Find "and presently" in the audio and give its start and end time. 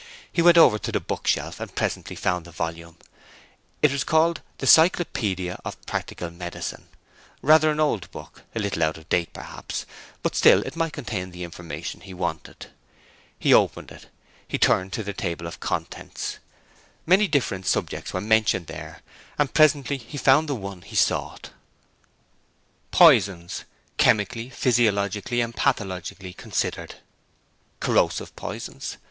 1.59-2.15, 19.37-19.97